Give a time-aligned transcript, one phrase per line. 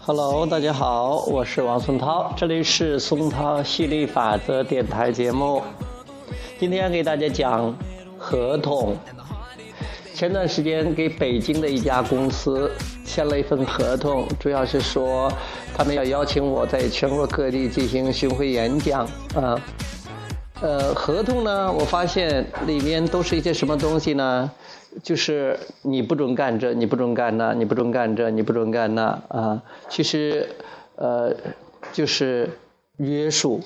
[0.00, 5.62] Hello，大家好，我是王松涛，这里是松涛吸引力法则电台节目。
[6.58, 7.74] 今天给大家讲
[8.18, 8.96] 合同。
[10.14, 12.70] 前段时间给北京的一家公司
[13.04, 15.32] 签了一份合同，主要是说
[15.74, 19.36] 他们要邀请我在全国各地进行巡回演讲啊。
[19.36, 19.60] 呃，
[20.60, 24.50] 呃合同呢，我发现里面都是一些什么东西呢？
[25.02, 29.62] 就是你不准干这，你不准干那，你不准干这，你不准干那啊。
[29.88, 30.48] 其实，
[30.96, 31.32] 呃，
[31.92, 32.50] 就是
[32.96, 33.60] 约束。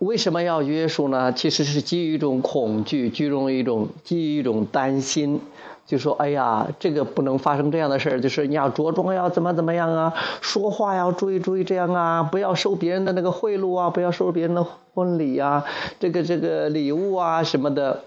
[0.00, 1.32] 为什么要约束呢？
[1.32, 5.40] 其实是基于一种恐惧，基于一种基于一种担心。
[5.86, 15.64] 就说，哎呀，这个不能发生这样的事儿，就是你要着装要怎么怎么样啊，说话要注意注意这样啊，不要收别人的那个贿赂啊，不要收别人的婚礼啊，
[15.98, 18.04] 这个这个礼物啊什么的。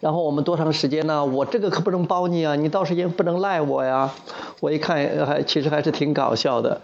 [0.00, 1.24] 然后我们多长时间呢？
[1.24, 4.10] 我这个可不能包你啊，你到时间不能赖我呀。
[4.60, 6.80] 我一看还其实还是挺搞笑的。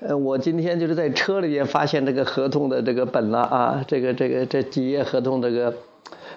[0.00, 5.72] 呃，我今天就是在车里边发现这个合同的这个本了啊，这个这个这几页合同这个。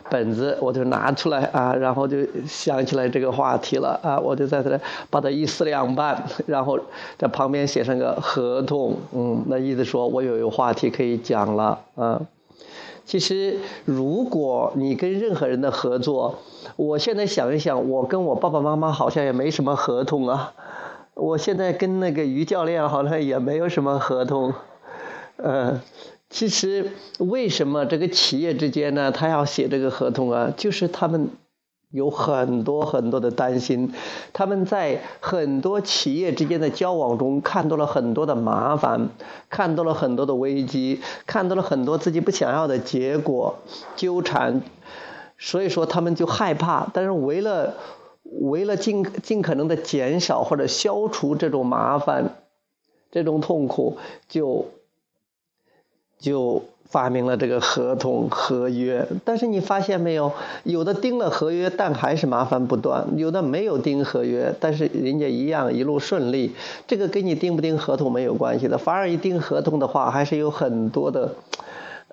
[0.10, 4.78] 本子我就拿出来啊，然后就想起来这个话题了啊，我就在这
[5.10, 6.78] 把它一撕两半，然后
[7.18, 12.20] 在旁边写上个合同，嗯，那意思说我有一个话题可以讲了啊。
[13.06, 16.40] 其实如果你跟任何人的合作，
[16.76, 20.54] 我现在想一想，我跟我爸爸妈妈好像也没什么合同啊，
[21.14, 24.54] 我现在跟那个于教练好像也没有什么合同，
[25.38, 25.80] 嗯。
[26.34, 29.12] 其实，为什么这个企业之间呢？
[29.12, 30.54] 他要写这个合同啊？
[30.56, 31.28] 就是他们
[31.92, 33.94] 有很多很多的担心，
[34.34, 39.10] 他们在很多企业之间的交往中看到了很多的麻烦，
[39.50, 43.58] 看到了很多的危机，看到了很多自己不想要的结果
[43.96, 44.62] 纠缠，
[45.38, 46.88] 所以说他们就害怕。
[46.94, 47.76] 但是为了
[48.24, 52.36] 为了尽尽可能的减少或者消除这种麻烦，
[53.12, 53.98] 这种痛苦，
[54.28, 54.66] 就。
[56.22, 60.32] 就发明了这个合同合约，但是你发现没有，
[60.64, 66.52] 有的订了合约，但还是麻烦不断；有的没有订合约，但是人家一样一路顺利。
[66.86, 71.34] 这个跟你订不订合同没有关系的，反而一订合同的话，还是有很多的，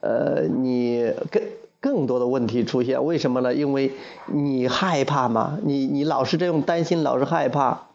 [0.01, 1.43] 呃，你更
[1.81, 3.05] 更多的问题出现。
[3.05, 3.53] 为什么呢？
[3.53, 3.93] 因为
[4.27, 7.88] 你害怕嘛，你你老是这种担心，老是害怕。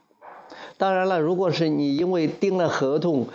[0.77, 3.27] 当然了，如果是你因为订了合同，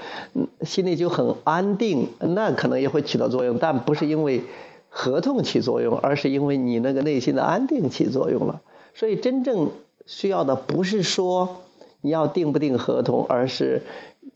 [0.62, 4.43] 心里就很安定，那可能也会起到作用，但不是因为
[4.88, 8.60] 合同起作用，而是因为你那个内心的安定起作用了。
[8.94, 9.71] 所以真正
[10.06, 11.62] 需要的不是说
[12.00, 13.82] 你要订不订合同，而是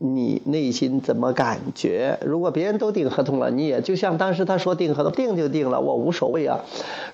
[0.02, 2.18] 你内心怎么感觉。
[2.24, 6.60] 如果别人都订合同了，你也就像当时他说订合同，订就订了，我无所谓啊。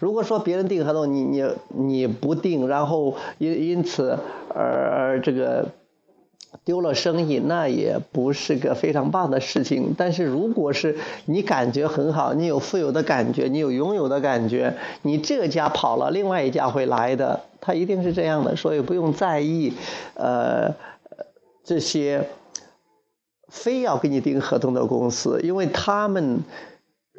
[0.01, 4.19] 如果说别人订合同，你你你不订，然后因因此
[4.55, 5.67] 而而这个。
[6.65, 9.95] 丢了生意，那也不是个非常棒的事情。
[9.97, 10.97] 但是如果是
[11.27, 18.57] 你感觉很好，你有富有的感觉，你有拥有的感觉，你这家跑了，另外一家会来的，他一定是这样的。
[18.57, 19.73] 所以不用在意，
[20.15, 20.75] 呃，
[21.65, 22.27] 这些
[23.49, 26.43] 非要给你订合同的公司，因为他们。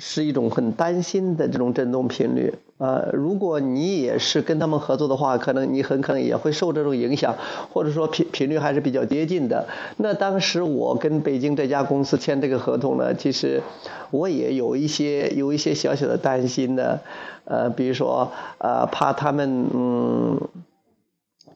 [0.01, 3.03] 是一种很担心的这种振动频率啊！
[3.11, 7.35] 如果你也是跟他们合作的话，可能你很可能也会受这种影响，
[7.73, 9.67] 或者说频频率还是比较接近的。
[9.97, 13.61] 那当时我跟北京这家公司签这个合同呢，其实
[14.09, 17.01] 我也有一些有一些小小的担心的，
[17.43, 20.39] 呃，比如说呃，怕他们嗯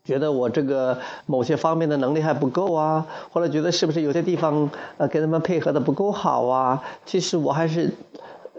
[0.04, 6.84] 觉得我这个某些方面的能力还不够啊，或者觉得是不是有些地方呃跟他们配合的不够好啊？
[7.06, 7.92] 其实我还是。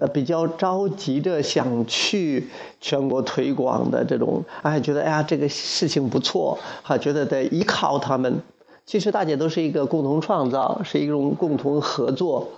[0.00, 2.48] 呃，比较着急的想去
[2.80, 8.42] 全国推广的这种，哎，觉得哎呀，这个事情不错，还，觉得得依靠他们。
[8.84, 12.48] 其实大家都是一个共同创造，是一种共同合作，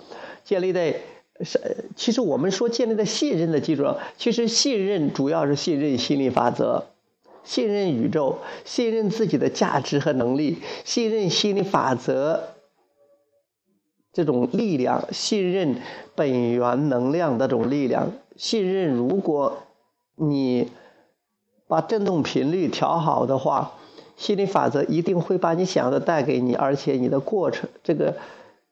[0.43, 0.95] 建立在
[1.41, 6.85] 是，其实我们说建立在信任的基础上，其实信任主要是信任心理法则，
[7.47, 12.49] 信任宇宙，信任自己的价值和能力，信任心理法则。
[14.11, 15.77] 这种力量，信任
[16.13, 19.59] 本源能量的这种力量，信任如果
[20.15, 20.69] 你
[21.67, 23.75] 把振动频率调好的话，
[24.17, 28.15] 心理法则一定会把你想的带给你，而且你的过程，这个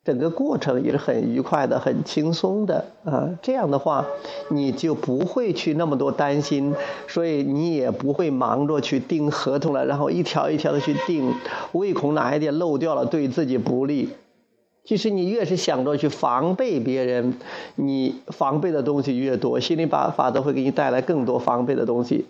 [0.06, 3.38] 整个过程也是很愉快的、很轻松的啊。
[3.42, 4.06] 这样的话，
[4.50, 6.76] 你就不会去那么多担心，
[7.08, 11.34] 所以你也不会忙着去订合同了，然后一条一条的去订，
[11.72, 14.10] 唯恐哪一点漏掉了，对自己不利。
[14.84, 17.34] 其实你越是想着去防备别人，
[17.74, 22.26] 你防备的东西越多，心理法法则会给你带来更多防备的东西。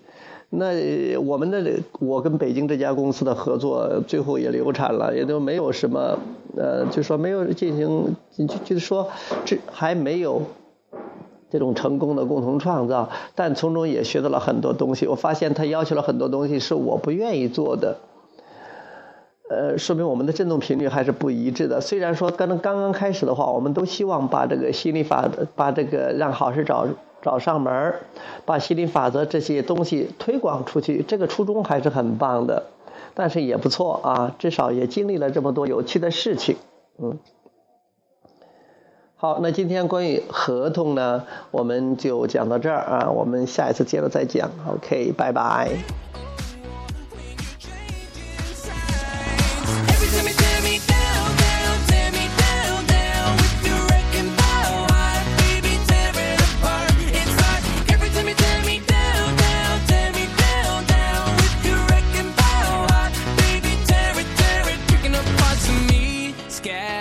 [0.49, 6.17] 那我们的我跟北京这家公司的合作最后也流产了，也都没有什么，
[6.55, 9.09] 呃，就说没有进行，就就是说
[9.43, 10.43] 这还没有
[11.49, 15.07] 这种成功的共同创造，但从中也学到了很多东西。
[15.07, 17.97] 我发现他要求了很多东西是我不愿意做的，
[19.49, 21.81] 呃，说明我们的振动频率还是不一致的。
[21.81, 26.87] 虽然说刚刚刚开始的话，我们都希望把这个心理法，把这个让好事找。
[27.25, 27.95] 找上门
[28.45, 32.67] 把吸引力法则这些东西推广出去，这个初衷还是很棒的，
[33.15, 36.55] 但是也不错啊，至少也经历了这么多有趣的事情，
[36.99, 37.17] 嗯。
[39.15, 45.71] 好，那今天关于合同呢，我们就讲到这儿啊，我们下一次接着再讲，OK，拜拜。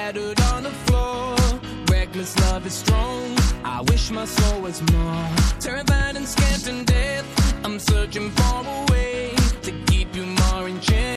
[0.04, 1.34] shattered on the floor.
[1.90, 3.36] Reckless love is strong.
[3.64, 5.28] I wish my soul was more.
[5.60, 7.26] Terrified and scared to death.
[7.64, 11.04] I'm searching for a way to keep you more in check.